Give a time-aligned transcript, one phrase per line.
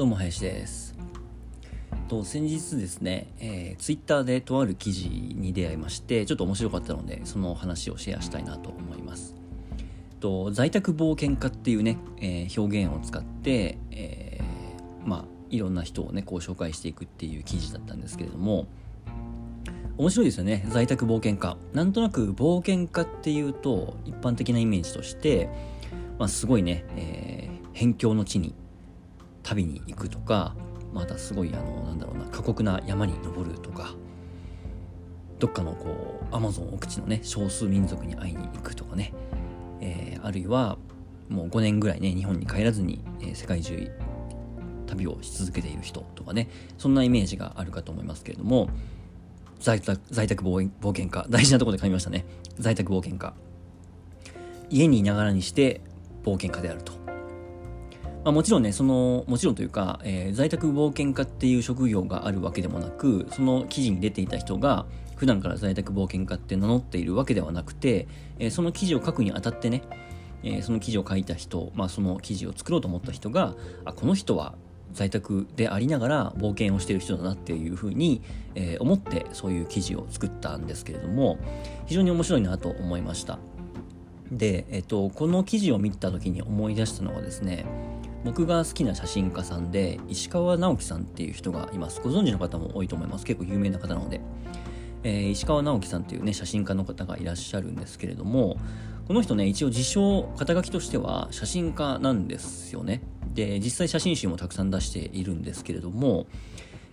[0.00, 0.94] どうも林です。
[2.08, 9.34] と先日ですね、えー、ツイッターでとある記事に出会いましてちょっと面白かったのでその話をシェアしたいなと思います。
[10.18, 18.68] と在宅冒険家っていうね、えー、表現を使って、えー、まあいろんな人をねこう紹介していくっていう記事だったんですけれども
[19.98, 21.58] 面白いですよね在宅冒険家。
[21.74, 25.50] なんとなく冒険家っていうと一般的なイメージとして、
[26.18, 28.54] まあ、すごいね、えー、辺境の地に
[29.42, 30.54] 旅に行くとか
[30.92, 33.94] またすごいあのなんだろうな過酷な山に登るとか
[35.38, 39.12] どっかのこうアマゾン奥地のね少数民族に会いに行くとかね、
[39.80, 40.78] えー、あるいは
[41.28, 43.90] もう5年ぐらいね日本に帰らずに、えー、世界中
[44.86, 48.68] 旅をし続けている人とかねそんなイメージがあるかと思いますけれども
[49.60, 52.24] 在宅在宅冒険家大事なところで噛みましたね。
[52.58, 53.34] 在宅冒険家。
[54.70, 55.82] 家にいながらにして
[56.24, 56.99] 冒険家であると。
[58.24, 69.82] まあ、もちろんね、その、もちろんというか、えー、在宅冒険家っていう職業があるわけでもなく、その記事に出ていた人が、普段から在宅冒険家って名乗っているわけではなくて、えー、その記事を書くにあたってね、
[70.42, 73.54] えー、その記事を書いた人、まあ、その記事を作ろうと思った人が、
[73.84, 74.54] あ、この人は
[74.92, 78.22] 在宅でありながら冒険をしている人だなっていうふうに、
[78.54, 81.38] えー、思ってそういう記事を作ったんですけれども
[81.86, 83.38] 非常に面白いなと思いました。
[84.32, 87.64] で、えっと、この記事を見た時に思い出したのはですね
[88.24, 92.00] 僕が好きな写真家さんで石川直樹さんっていう人がいます。
[92.02, 93.24] ご存知の方も多いと思います。
[93.24, 94.20] 結構有名な方なので、
[95.02, 98.58] えー、石川直樹さんっていうね写真家の方がいらっしゃるんですけれども
[99.06, 103.02] この人ね一応自称肩書きとしては写真家なんですよね。
[103.32, 106.26] で実際写真集もたくさん出しているんですけれども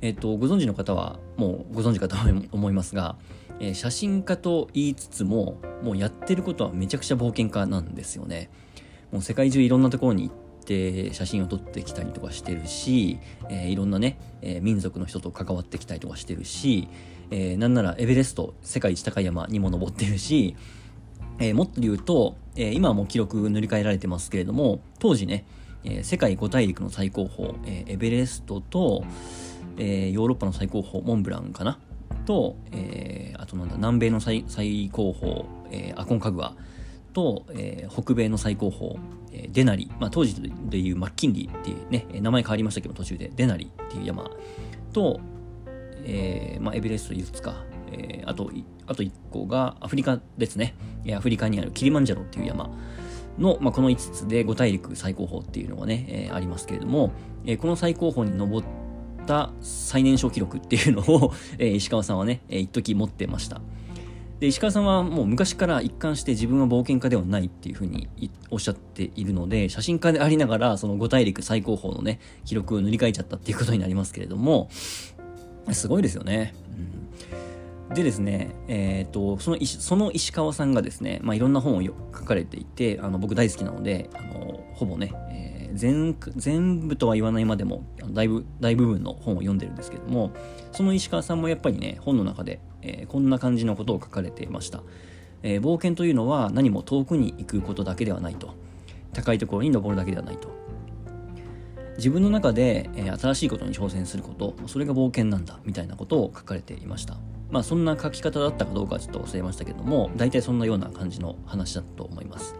[0.00, 2.16] えっ、とご存知の方はもうご存知かと
[2.52, 3.16] 思いますが、
[3.58, 8.50] えー、写真家と言いつつももうやってることはめちゃくちゃ冒険家なんですよね。
[9.12, 13.18] もう世界中いろんなところに行って写真を撮ってきたりとかしてるし、
[13.50, 16.88] えー、いろんなね、えー、民族の人と関わってきたりとかしてるし、
[17.30, 20.56] えー、なんならエベレスト世界一高い山にも登ってるし、
[21.38, 25.44] えー、もっと言うと、えー、今はもう記録塗り替えられてますけれども当時ね、
[25.84, 29.04] えー、世界5大陸の最高峰、えー、エベレストと、
[29.76, 31.78] えー、ヨーロッパの最高峰モンブランかな？
[32.26, 36.54] と、えー、あとなんだ南米の最最高峰、えー、アコンカグア
[37.12, 38.96] と、えー、北米の最高峰、
[39.34, 43.30] え、デナリ、まあ、当時でいうマッキンリーっていうね、名前変わりましたけど途中で。
[43.34, 44.30] デナリっていう山。
[44.92, 45.20] と、
[46.04, 48.50] えーまあ、エベレスト5つか、えー、あと
[48.86, 50.74] あと1個がアフリカですね。
[51.14, 52.70] アフリカにあるキリマンジャロっていう山。
[53.38, 57.12] の、まあ、この5つで5大陸最高峰っていうのがね、えー、ありますけれども、
[57.44, 58.66] えー、この最高峰に登っ
[59.26, 63.60] た最年少記録っていうのを、 え、石川さんはね、えー、一時持ってました。
[64.44, 68.10] で石川さんはもう昔から一貫して自分は冒険家ではないっていうふうに
[68.50, 76.54] おっしゃっているので写真家でありながらその5大陸最高峰のね記録を塗り替えちゃったっていうことになりますけれどもすごいですよね。
[77.88, 81.92] うん、でですね、えーと、そのその石川さんがですね、まあ、いろんな本を書
[82.24, 85.43] かれていてあの僕大好きなのであのほぼね、えー、
[85.74, 90.30] 全全部とは言わないまでもだいぶ大部分の本を読んでるんですけども
[90.72, 94.82] その石川さんもやっぱりね本の中でえー、こんな感じのことを書かれていました、
[95.42, 98.54] えー、冒険というのは何も遠くに行くことだけではないと。
[99.12, 100.48] 高いところに登るだけではないと。
[101.96, 107.16] 自分の中で、えー、新しいことに挑戦することそれが冒険なんだみたいなことを書かれていました。
[107.50, 112.56] まあそんな書き方だったかどうかはちょっと忘れましたけども大体そんなような感じの話だと思います。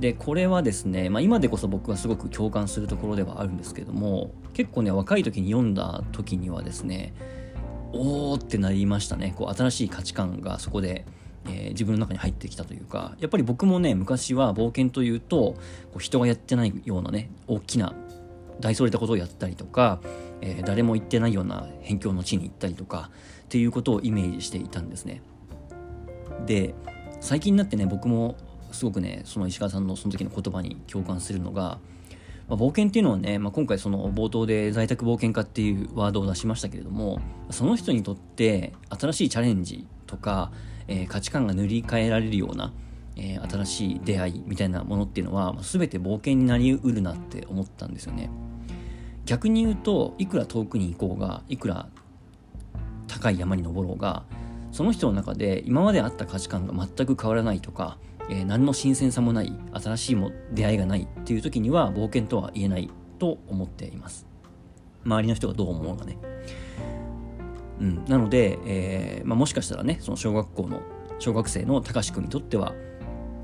[0.00, 7.14] でこれはですね、まあ、今でこそ僕はすごく共感するところではあるんですけども結構ね若い時に読んだ時にはですね
[7.92, 9.32] おーってなりましたね。
[9.36, 11.06] こう新しい価値観がそこで、
[11.46, 15.54] えー、自分の中に入ってきたというかやっぱり僕もね昔は冒険というと
[15.92, 17.94] こう人がやってないようなね大きな
[18.60, 20.00] 大それたことをやったりとか、
[20.42, 23.10] えー、誰も行ってないような辺境の地に行ったりとか
[23.44, 25.22] っていうことをイメージしていたんですね。
[26.44, 26.74] で
[27.20, 28.36] 最近になってね僕も
[28.72, 31.78] すごくねその石川さんのその時の言葉に共感するのが
[32.48, 37.20] まあ、冒険っていうのはね、まあ、今回その冒頭で在宅冒険家っていうワードを出しましたけれども
[37.50, 40.52] その人にとって新しいチャレンジとか、
[40.86, 42.72] えー、価値観が塗り替えられるような、
[43.16, 48.30] えー、新しい出会いみたいなものっていうのは、まあ、全て冒険になりうるなって思ったんですよね。
[49.24, 51.88] 逆に言うといくら遠くに行こうがいくら
[53.08, 54.22] 高い山に登ろうが
[54.70, 64.26] その人の中で今まであった価値観が全く変わらないとかえー、何の新鮮さもない新しいも出会いがないっていう時には冒険とは言えないと思っています。
[65.04, 66.18] 周りの人がどう思うがね。
[67.80, 70.80] うん、なので、えーまあ、もしかしたらねその小学校の
[71.18, 72.74] 小学生の高志くんにとっては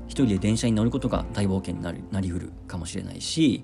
[0.07, 3.63] 一人で電車に乗ることが大冒険になるなりうるかもしれないし、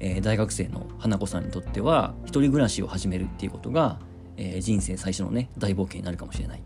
[0.00, 3.98] えー、大学生の花子さんにとっては一人暮らしを始めるっていうことが、
[4.36, 6.62] えー、人生最初のね大冒険になるかもしれない。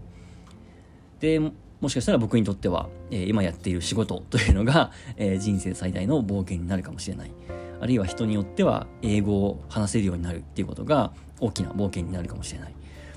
[1.21, 1.41] で
[1.83, 7.33] もしかしたら僕にとっては、えー、今やっている仕事というのが、え人生最大の冒険になるかもしれない。
[7.81, 12.75] あるいは人によっては英語を話せるようになるっていうことが大きな冒険になるかもしれない。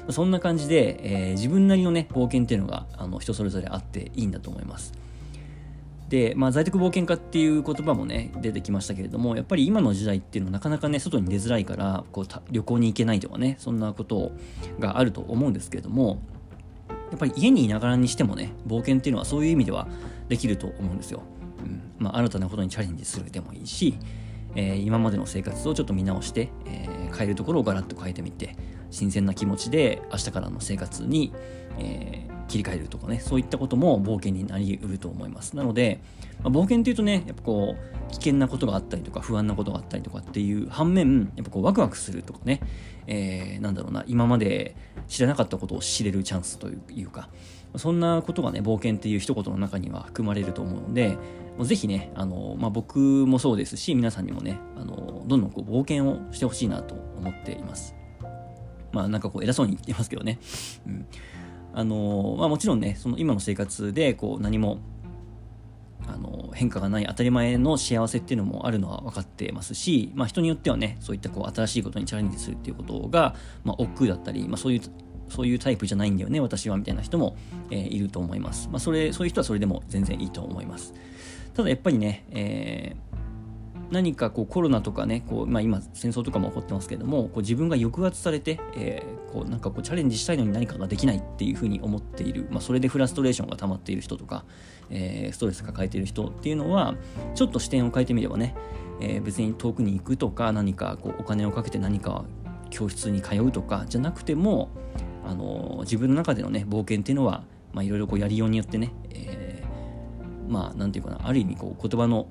[0.09, 4.94] そんな感じで、え自分なりのね冒険っていうのがあの人それぞれあっていいんだと思います。
[6.09, 14.31] で、まあ、在宅冒険家っていう言葉もね出てきましたけれどもやっぱり今の時代っていうのはなかなかね外に出づらいからこう旅行に行けないとかねそんなこと
[14.79, 16.21] があると思うんですけれども
[17.12, 19.88] やっぱり家にいながらにしてもね冒険っていうのはそういう意味では
[20.28, 21.24] できると思うんですよ。
[21.63, 23.98] うんまあ、新たなことにチャレンジするでもいいし、
[24.56, 28.56] えー、今までの生活をちょっと見直して、えー、変えるところをガラッと変えてみて
[28.91, 31.33] 新鮮な気持ちで明日からの生活に、
[31.79, 35.55] えー、切り替えるとかね、そういったことも冒険になりうると思います。
[35.55, 35.99] なので、
[36.43, 42.61] まあ、冒険っていうとね、やっぱこう、危険なことがあったりとか、不安なことがあったりとかっていう反面、やっぱこう、ワクワクするとかね、
[43.07, 44.75] えー、なんだろうな、今まで
[45.07, 47.29] 知らなかったことを知れるチャンスというか、
[47.77, 51.17] そんなことがね、冒険っていう一言の中には含まれると思うので、
[51.61, 57.95] ぜひね、あの、まあ、僕もそうですし、皆さんにもね、あの、どんどんこう冒険をしてほしいなと思っています。
[58.95, 60.39] まあ、なんかこう偉そうに言ってますけどね。
[60.88, 61.06] うん。
[61.77, 64.80] あのまあ、もちろんねその今の生活でこう何も
[66.07, 74.81] あの変化がない当たり前の幸せっていうのもあるのは分かってますし、まあ、人によってはねそういったこう新しいことにチャレンジするっていうことが、まあ、億劫だったり、まあ、そういう
[75.27, 77.36] そういうタイプじゃないんだよね私はみたいな人も、
[77.71, 80.94] えー、いると思います、まあ、それそういう人はそれでも全然いいと思います。
[81.56, 82.95] ただやっぱりね、え
[83.91, 94.43] 何かこうコロナとかねこう、まあ、今戦争とかも起こってますけどもこう自分が抑圧されて、えー、こうなんかこうチャレンジしたいのに何かができないっていうふうに思っている、まあ、それでフラストレーションが溜まっている人とか、
[94.89, 96.95] えー、ストレス抱えている人っていうのは
[97.35, 98.55] ちょっと視点を変えてみればね、
[99.01, 102.25] えー、別に遠くに行くとか何かこうお金をかけて何か
[102.71, 104.69] 教室に通うとかじゃなくても、
[105.25, 107.43] あの自分の中でのね冒険っていうのは
[107.81, 112.27] いろいろやりようによってね、えー、まあなんていうかなある意味こう言葉の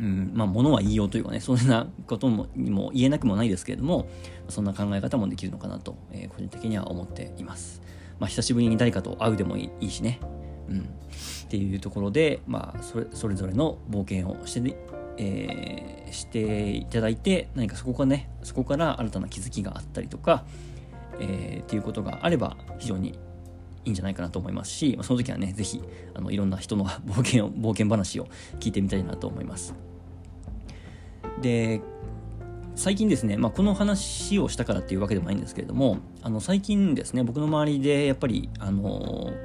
[0.00, 4.08] うん、まあ、ものは言いようというかね、そんなこともにも言えなくもないですけれども、
[4.48, 7.82] そんな考え方もできるのかなと、えー、個人的には思っています。
[8.18, 10.20] まあ、久しぶりに誰かと会うでもいいしね、
[10.68, 10.84] うん、っ
[11.48, 14.76] ていうところで、まあ、それそれぞれの冒険をして、
[15.18, 20.44] えー、していただいて、何かそこからね、そこから新たな気づきがあったりとか、
[21.20, 23.18] えー、っていうことがあれば、非常に
[23.84, 25.82] いいんじゃないかなと思いますし、その時はね、ぜひ、
[26.14, 28.28] あのいろんな人の冒険を、冒険話を
[28.60, 29.89] 聞いてみたいなと思います。
[31.40, 31.80] で
[32.76, 38.82] 最近ですね、まあ、この話をしたからっていうわけでもないんですけれどもあの最近ですね僕の周りでやっぱりあの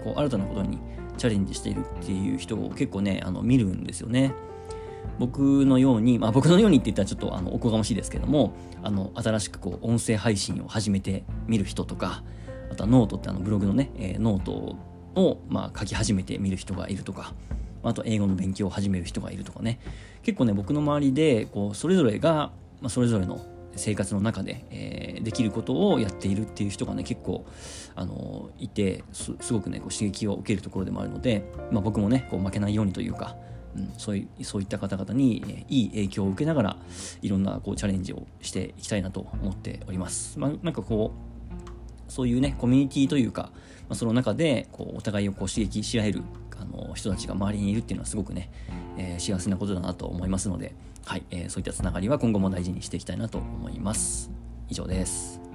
[0.03, 0.80] こう新たなことに
[1.18, 4.33] チャレンジしているっていう人を結構ねあの見るんですよね。
[5.19, 8.53] 僕のように、まあ、僕のようにって言ったらちょっとあのおこがましいですけども
[8.83, 12.24] あの新しくこう音声配信を始めてみる人とか
[12.71, 14.75] あとはノートってあのブログのね、えー、ノート
[15.15, 17.33] を、まあ、書き始めてみる人がいるとか
[17.90, 19.80] あと英語の勉強を始める人がいるとかね
[20.24, 22.52] 結構ね僕の周りでこうそれぞれが、
[22.82, 23.46] まあ、それぞれの
[23.76, 27.46] 生活の中で、えー、できることをやっているっていう人がね結構
[27.96, 33.36] あのいてすごくねこう刺激を受けるところでもあるので、まあ、僕もねこう負けないようにというか、
[33.76, 36.78] うん、そういそういった方々に、え、いい影響を受けながら
[37.21, 40.40] いろんなこうチャレンジをしていきたいなと思っております。
[40.40, 43.52] まあ、なんかこうそういうねコミュニティというか、
[43.90, 46.24] まあ、その中でこうお互いをこう刺激し合える
[46.76, 48.50] の人たちが周りにいるっていうのはすごくね、
[48.98, 50.74] えー、幸せなことだなと思いますので、
[51.06, 54.32] はいえー、そういったつながりは今後も大事にしていきたいなと思います。
[54.70, 55.55] 以上です。